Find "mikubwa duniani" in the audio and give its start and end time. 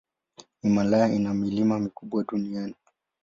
1.79-2.75